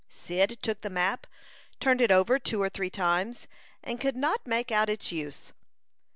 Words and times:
Cyd 0.09 0.57
took 0.63 0.81
the 0.81 0.89
map, 0.89 1.27
turned 1.79 2.01
it 2.01 2.09
over 2.11 2.39
two 2.39 2.59
or 2.59 2.69
three 2.69 2.89
times, 2.89 3.45
and 3.83 4.01
could 4.01 4.15
not 4.15 4.47
make 4.47 4.71
out 4.71 4.89
its 4.89 5.11
use. 5.11 5.53